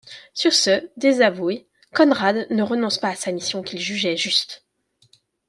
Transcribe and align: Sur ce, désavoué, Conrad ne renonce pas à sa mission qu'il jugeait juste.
Sur 0.33 0.51
ce, 0.51 0.89
désavoué, 0.97 1.67
Conrad 1.93 2.47
ne 2.49 2.63
renonce 2.63 2.97
pas 2.97 3.09
à 3.09 3.15
sa 3.15 3.31
mission 3.31 3.61
qu'il 3.61 3.79
jugeait 3.79 4.17
juste. 4.17 4.65